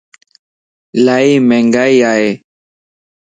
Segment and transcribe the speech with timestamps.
[0.97, 2.27] الائي مھنگائي ائي.